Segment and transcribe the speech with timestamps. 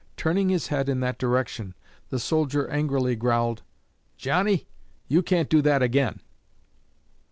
[0.17, 1.75] Turning his head in that direction,
[2.09, 3.61] the soldier angrily growled,
[4.17, 4.67] "Johnny,
[5.07, 6.21] you can't do that again!"